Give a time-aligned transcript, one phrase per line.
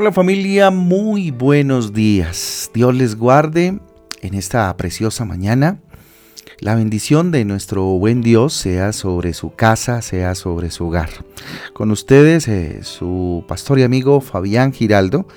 [0.00, 2.70] Hola familia, muy buenos días.
[2.72, 3.78] Dios les guarde
[4.22, 5.82] en esta preciosa mañana.
[6.58, 11.10] La bendición de nuestro buen Dios sea sobre su casa, sea sobre su hogar.
[11.74, 15.28] Con ustedes, eh, su pastor y amigo Fabián Giraldo,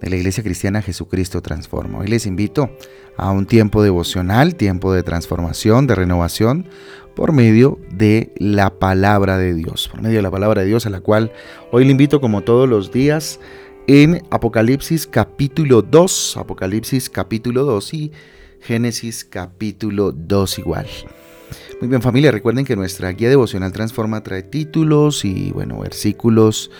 [0.00, 1.98] de la Iglesia Cristiana Jesucristo Transforma.
[1.98, 2.70] Hoy les invito
[3.18, 6.66] a un tiempo devocional, tiempo de transformación, de renovación,
[7.14, 10.90] por medio de la palabra de Dios, por medio de la palabra de Dios a
[10.90, 11.32] la cual
[11.70, 13.40] hoy le invito como todos los días
[13.86, 18.12] en Apocalipsis capítulo 2, Apocalipsis capítulo 2 y
[18.60, 20.86] Génesis capítulo 2 igual.
[21.80, 26.70] Muy bien familia, recuerden que nuestra guía devocional Transforma trae títulos y bueno, versículos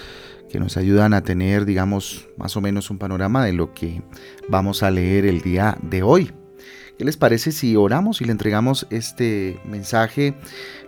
[0.51, 4.03] que nos ayudan a tener, digamos, más o menos un panorama de lo que
[4.49, 6.33] vamos a leer el día de hoy.
[6.99, 10.35] ¿Qué les parece si oramos y le entregamos este mensaje,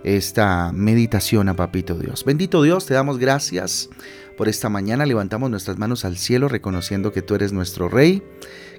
[0.03, 2.25] esta meditación a Papito Dios?
[2.25, 3.89] Bendito Dios, te damos gracias
[4.35, 5.05] por esta mañana.
[5.05, 8.23] Levantamos nuestras manos al cielo reconociendo que tú eres nuestro Rey,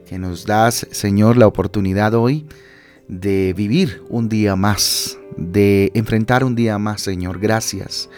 [0.08, 2.46] que nos das, Señor, la oportunidad hoy
[3.06, 7.38] de vivir un día más, de enfrentar un día más, Señor.
[7.38, 8.10] Gracias.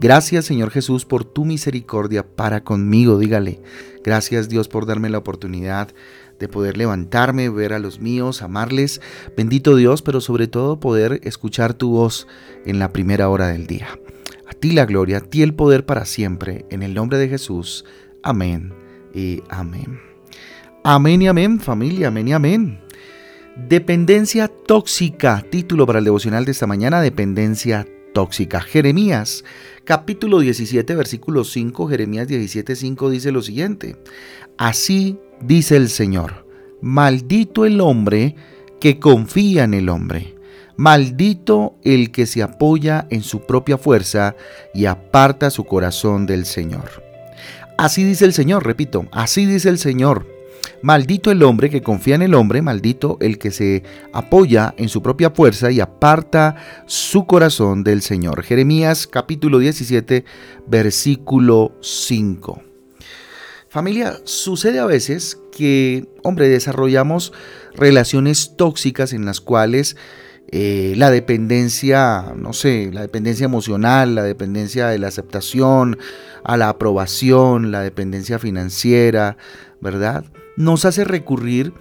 [0.00, 3.60] Gracias Señor Jesús por tu misericordia para conmigo, dígale.
[4.02, 5.88] Gracias Dios por darme la oportunidad
[6.40, 9.00] de poder levantarme, ver a los míos, amarles.
[9.36, 12.26] Bendito Dios, pero sobre todo poder escuchar tu voz
[12.66, 13.88] en la primera hora del día.
[14.48, 17.84] A ti la gloria, a ti el poder para siempre, en el nombre de Jesús.
[18.22, 18.74] Amén
[19.14, 20.00] y amén.
[20.82, 22.80] Amén y amén, familia, amén y amén.
[23.68, 28.60] Dependencia tóxica, título para el devocional de esta mañana, dependencia tóxica.
[28.60, 29.44] Jeremías
[29.84, 33.96] capítulo 17 versículo 5, Jeremías 17, 5 dice lo siguiente,
[34.56, 36.46] así dice el Señor,
[36.80, 38.36] maldito el hombre
[38.80, 40.36] que confía en el hombre,
[40.76, 44.34] maldito el que se apoya en su propia fuerza
[44.74, 47.04] y aparta su corazón del Señor.
[47.78, 50.26] Así dice el Señor, repito, así dice el Señor,
[50.82, 53.82] Maldito el hombre que confía en el hombre, maldito el que se
[54.12, 58.42] apoya en su propia fuerza y aparta su corazón del Señor.
[58.42, 60.24] Jeremías capítulo 17,
[60.66, 62.69] versículo 5.
[63.70, 67.32] Familia, sucede a veces que, hombre, desarrollamos
[67.72, 69.96] relaciones tóxicas en las cuales
[70.48, 75.98] eh, la dependencia, no sé, la dependencia emocional, la dependencia de la aceptación,
[76.42, 79.36] a la aprobación, la dependencia financiera,
[79.80, 80.24] ¿verdad?
[80.56, 81.72] Nos hace recurrir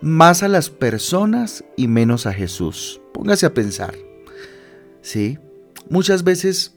[0.00, 3.00] más a las personas y menos a Jesús.
[3.14, 3.94] Póngase a pensar.
[5.00, 5.38] ¿Sí?
[5.88, 6.74] Muchas veces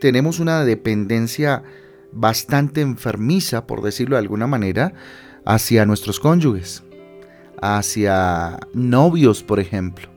[0.00, 1.64] tenemos una dependencia
[2.12, 4.94] bastante enfermiza, por decirlo de alguna manera,
[5.44, 6.82] hacia nuestros cónyuges,
[7.60, 10.16] hacia novios, por ejemplo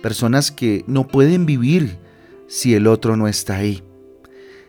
[0.00, 1.98] personas que no pueden vivir
[2.46, 3.82] si el otro no está ahí.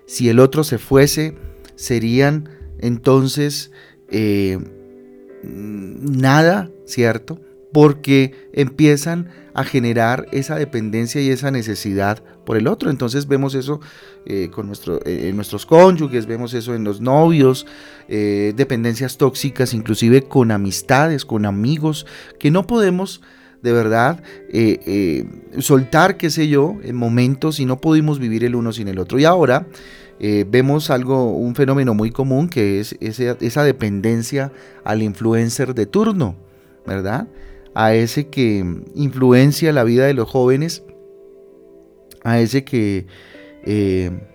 [0.06, 1.36] Si el otro se fuese,
[1.76, 2.50] serían
[2.80, 3.72] entonces
[4.09, 4.59] eh,
[5.44, 7.40] nada, ¿cierto?
[7.72, 12.90] Porque empiezan a generar esa dependencia y esa necesidad por el otro.
[12.90, 13.80] Entonces vemos eso
[14.26, 17.66] eh, con nuestro, eh, en nuestros cónyuges, vemos eso en los novios,
[18.08, 22.06] dependencias tóxicas, inclusive con amistades, con amigos,
[22.40, 23.22] que no podemos
[23.62, 28.56] de verdad eh, eh, soltar, qué sé yo, en momentos y no pudimos vivir el
[28.56, 29.20] uno sin el otro.
[29.20, 29.68] Y ahora
[30.20, 34.52] eh, vemos algo, un fenómeno muy común que es esa, dependencia
[34.84, 36.36] al influencer de turno,
[36.86, 37.28] ¿verdad?
[37.74, 38.66] A ese que
[38.96, 40.84] influencia la vida de los jóvenes,
[42.24, 43.06] a ese que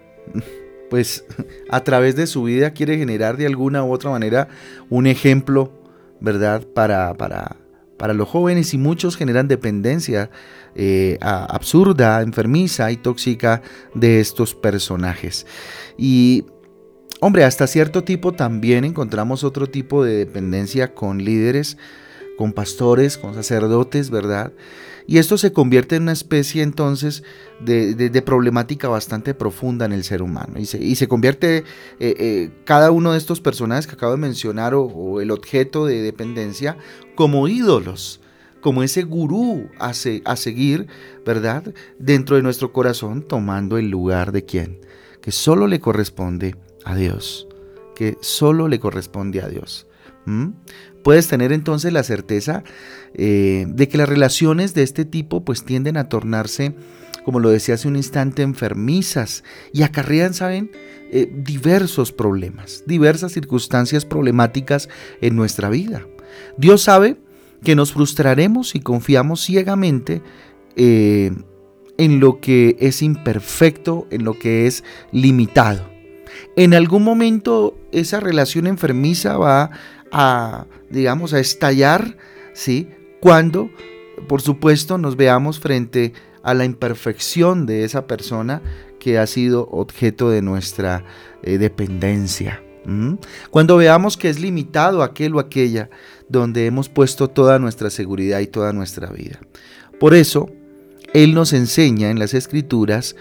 [0.91, 1.24] pues
[1.70, 4.48] a través de su vida quiere generar de alguna u otra manera
[4.88, 5.72] un ejemplo,
[6.20, 6.66] ¿verdad?
[6.74, 7.56] Para, para,
[7.97, 10.30] para los jóvenes y muchos generan dependencia
[10.74, 13.62] eh, absurda, enfermiza y tóxica
[13.94, 15.47] de estos personajes.
[15.97, 16.44] Y
[17.20, 21.78] hombre, hasta cierto tipo también encontramos otro tipo de dependencia con líderes,
[22.36, 24.53] con pastores, con sacerdotes, ¿verdad?
[25.06, 27.22] Y esto se convierte en una especie entonces
[27.60, 30.54] de, problemática bastante profunda en el ser humano.
[30.59, 31.65] Y se, convierte eh,
[32.00, 36.77] eh, cada uno de estos personajes que acabo de mencionar o, el objeto de dependencia
[37.15, 38.21] como ídolos
[38.60, 40.88] como ese gurú a, a, seguir,
[41.24, 41.72] ¿verdad?
[42.00, 44.80] Dentro de nuestro corazón, tomando el lugar de quién?
[45.21, 47.47] Que solo le corresponde a Dios.
[47.94, 49.86] Que solo le corresponde a Dios
[51.02, 52.64] puedes tener entonces la certeza
[53.14, 56.74] eh, de que las relaciones de este tipo pues tienden a tornarse,
[57.24, 60.70] como lo decía hace un instante, enfermizas y acarrean, ¿saben?
[61.12, 64.88] Eh, diversos problemas, diversas circunstancias problemáticas
[65.20, 66.04] en nuestra vida.
[66.58, 67.16] Dios sabe
[67.62, 70.22] que nos frustraremos y confiamos ciegamente
[70.74, 71.30] eh,
[71.98, 75.88] en lo que es imperfecto, en lo que es limitado.
[76.56, 79.70] En algún momento esa relación enfermiza va a,
[80.91, 82.16] digamos, a estallar,
[82.53, 82.88] ¿sí?
[83.20, 83.70] Cuando,
[84.28, 86.12] por supuesto, nos veamos frente
[86.42, 88.62] a la imperfección de esa persona
[89.00, 91.04] que ha sido objeto de nuestra
[91.42, 92.62] eh, dependencia.
[93.50, 95.91] Cuando veamos que es limitado aquel o aquella
[96.28, 99.41] donde hemos puesto toda nuestra seguridad y toda nuestra vida.
[99.98, 100.48] Por eso,
[101.12, 103.16] Él nos enseña en las Escrituras,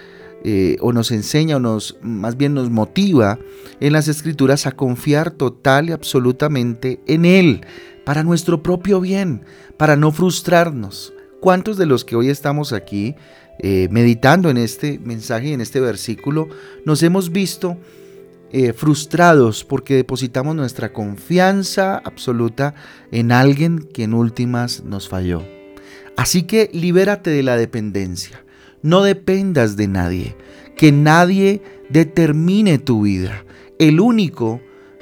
[0.47, 3.39] eh, o nos enseña, o nos, más bien nos motiva
[3.79, 7.65] en las Escrituras a confiar total y absolutamente en Él,
[8.05, 9.41] para nuestro propio bien,
[9.75, 11.13] para no frustrarnos.
[11.41, 13.15] ¿Cuántos de los que hoy estamos aquí
[13.57, 16.47] eh, meditando en este mensaje y en este versículo
[16.85, 17.77] nos hemos visto
[18.51, 22.75] eh, frustrados porque depositamos nuestra confianza absoluta
[23.11, 25.41] en alguien que en últimas nos falló?
[26.15, 28.44] Así que libérate de la dependencia.
[28.85, 30.35] No dependas de nadie.
[30.77, 33.43] Que nadie determine tu vida.
[33.79, 34.61] El único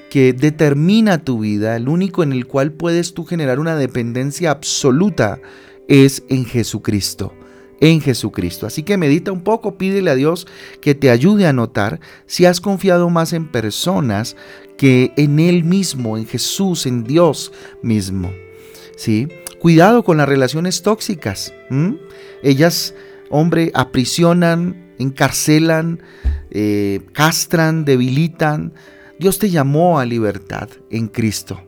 [0.10, 5.42] que determina tu vida, el único en el cual puedes tú generar una dependencia absoluta,
[5.90, 7.34] es en Jesucristo.
[7.82, 8.66] En Jesucristo.
[8.66, 10.48] Así que medita un poco, pídele a Dios
[10.80, 14.38] que te ayude a notar si has confiado más en personas
[14.78, 17.52] que en Él mismo, en Jesús, en Dios
[17.82, 18.32] mismo.
[18.96, 19.28] ¿Sí?
[19.60, 21.54] Cuidado con las relaciones tóxicas.
[22.44, 22.94] Ellas,
[23.30, 26.02] hombre, aprisionan, encarcelan,
[26.52, 28.74] eh, castran, debilitan,
[29.20, 31.62] Dios te llamó a libertad en Cristo.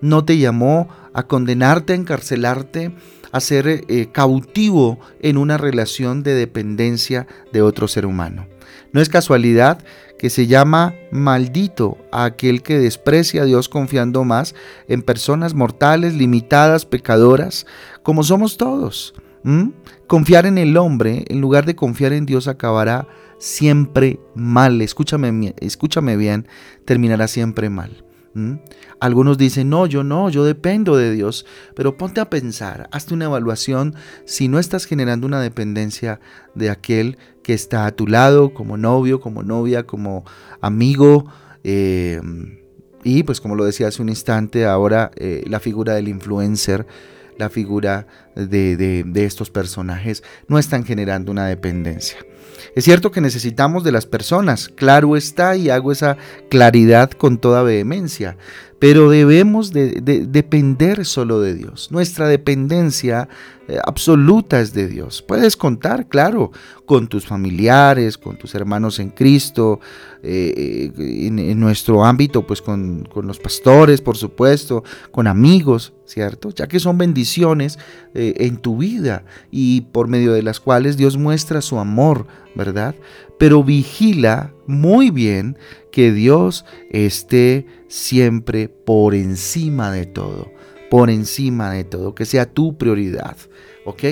[0.00, 2.94] No te llamó a condenarte, a encarcelarte,
[3.32, 8.46] a ser eh, cautivo en una relación de dependencia de otro ser humano.
[8.92, 9.84] No es casualidad
[10.18, 14.54] que se llama maldito a aquel que desprecia a Dios confiando más
[14.88, 17.66] en personas mortales, limitadas, pecadoras,
[18.02, 19.14] como somos todos.
[20.06, 23.06] Confiar en el hombre en lugar de confiar en Dios acabará
[23.38, 24.80] siempre mal.
[24.82, 26.46] Escúchame, escúchame bien,
[26.84, 28.04] terminará siempre mal.
[29.00, 33.24] Algunos dicen, no, yo no, yo dependo de Dios, pero ponte a pensar, hazte una
[33.24, 33.94] evaluación
[34.26, 36.20] si no estás generando una dependencia
[36.54, 40.24] de aquel que está a tu lado, como novio, como novia, como
[40.60, 41.26] amigo.
[41.64, 42.20] Eh,
[43.04, 46.86] y pues como lo decía hace un instante, ahora eh, la figura del influencer
[47.38, 52.18] la figura de, estos personajes no están generando una dependencia.
[52.74, 56.16] Es cierto que necesitamos de las personas, claro está, y hago esa
[56.48, 58.36] claridad con toda vehemencia,
[58.78, 61.90] pero debemos de, depender solo de Dios.
[61.90, 63.28] Nuestra dependencia
[63.66, 65.20] eh, absoluta es de Dios.
[65.20, 66.52] Puedes contar, claro,
[66.86, 69.80] con tus familiares, con tus hermanos en Cristo,
[70.22, 76.50] eh, en, nuestro ámbito, pues con, los pastores, por supuesto, con amigos, ¿cierto?
[76.50, 77.80] Ya que son bendiciones
[78.14, 82.94] eh, en tu vida y por medio de las cuales Dios muestra su amor, ¿verdad?
[83.38, 85.56] Pero vigila muy bien
[85.90, 90.50] que Dios esté siempre por encima de todo,
[90.90, 93.36] por encima de todo, que sea tu prioridad,
[93.84, 94.04] ¿ok?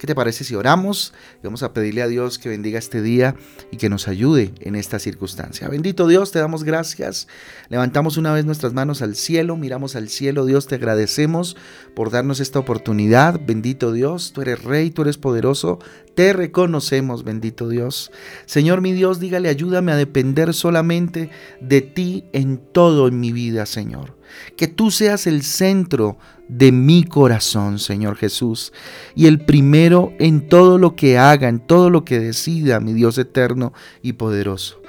[0.00, 1.12] ¿Qué te parece si oramos?
[1.42, 3.36] vamos a pedirle a Dios que bendiga este día
[3.70, 5.68] y que nos ayude en esta circunstancia.
[5.68, 7.28] Bendito Dios, te damos gracias.
[7.68, 10.46] Levantamos una vez nuestras manos al cielo, miramos al cielo.
[10.46, 11.54] Dios, te agradecemos
[11.94, 13.38] por darnos esta oportunidad.
[13.46, 15.80] Bendito Dios, tú eres rey, tú eres poderoso.
[16.14, 18.10] Te reconocemos, bendito Dios.
[18.46, 21.28] Señor mi Dios, dígale, ayúdame a depender solamente
[21.60, 24.19] de ti en todo en mi vida, Señor.
[24.56, 26.18] Que tú seas el centro
[26.48, 28.72] de mi corazón, Señor Jesús,
[29.14, 33.18] y el primero en todo lo que haga, en todo lo que decida, mi Dios
[33.18, 33.72] eterno
[34.02, 34.80] y poderoso.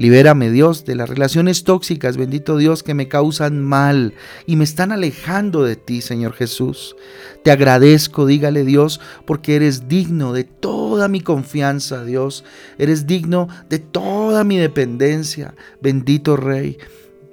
[0.00, 4.14] Libérame, Dios, de las relaciones tóxicas, bendito Dios, que me causan mal
[4.46, 6.96] y me están alejando de ti, Señor Jesús.
[7.44, 12.44] Te agradezco, dígale Dios, porque eres digno de toda mi confianza, Dios.
[12.78, 16.78] Eres digno de toda mi dependencia, bendito Rey.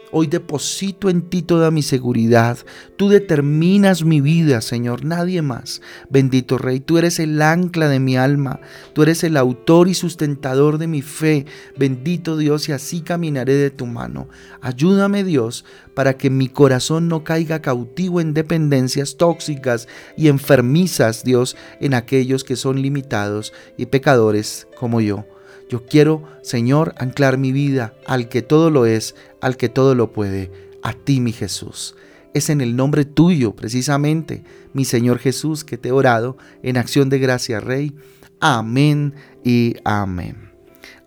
[0.09, 2.57] Hoy deposito en ti toda mi seguridad.
[2.95, 5.81] Tú determinas mi vida, Señor, nadie más.
[6.09, 8.61] Bendito Rey, tú eres el ancla de mi alma.
[8.93, 11.45] Tú eres el autor y sustentador de mi fe.
[11.77, 14.29] Bendito Dios, y así caminaré de tu mano.
[14.61, 21.57] Ayúdame, Dios, para que mi corazón no caiga cautivo en dependencias tóxicas y enfermizas, Dios,
[21.81, 25.25] en aquellos que son limitados y pecadores como yo.
[25.69, 30.13] Yo quiero, Señor, anclar mi vida al que todo lo es, al que todo lo
[30.13, 30.51] puede,
[30.83, 31.95] a ti, mi Jesús.
[32.33, 34.43] Es en el nombre tuyo, precisamente,
[34.73, 37.93] mi Señor Jesús, que te he orado en acción de gracia, Rey.
[38.39, 40.47] Amén y amén.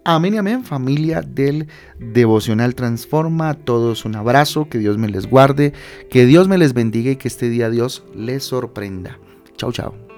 [0.04, 3.50] Amén y amén, familia del Devocional Transforma.
[3.50, 5.72] A todos un abrazo, que Dios me les guarde,
[6.10, 9.18] que Dios me les bendiga y que este día Dios les sorprenda.
[9.56, 10.09] Chao, chao.